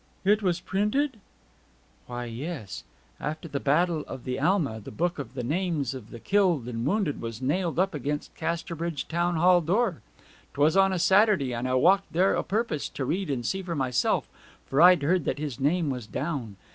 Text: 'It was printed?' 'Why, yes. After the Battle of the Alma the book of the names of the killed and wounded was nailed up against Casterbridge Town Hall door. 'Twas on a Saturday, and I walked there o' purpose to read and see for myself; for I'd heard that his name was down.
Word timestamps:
'It 0.25 0.41
was 0.41 0.59
printed?' 0.59 1.17
'Why, 2.07 2.25
yes. 2.25 2.83
After 3.19 3.47
the 3.47 3.59
Battle 3.59 4.01
of 4.07 4.23
the 4.23 4.39
Alma 4.39 4.79
the 4.79 4.89
book 4.89 5.19
of 5.19 5.35
the 5.35 5.43
names 5.43 5.93
of 5.93 6.09
the 6.09 6.19
killed 6.19 6.67
and 6.67 6.87
wounded 6.87 7.21
was 7.21 7.39
nailed 7.39 7.77
up 7.77 7.93
against 7.93 8.33
Casterbridge 8.33 9.07
Town 9.07 9.35
Hall 9.35 9.61
door. 9.61 10.01
'Twas 10.55 10.75
on 10.75 10.91
a 10.91 10.97
Saturday, 10.97 11.53
and 11.53 11.67
I 11.67 11.75
walked 11.75 12.11
there 12.13 12.35
o' 12.35 12.41
purpose 12.41 12.89
to 12.89 13.05
read 13.05 13.29
and 13.29 13.45
see 13.45 13.61
for 13.61 13.75
myself; 13.75 14.27
for 14.65 14.81
I'd 14.81 15.03
heard 15.03 15.23
that 15.25 15.37
his 15.37 15.59
name 15.59 15.91
was 15.91 16.07
down. 16.07 16.55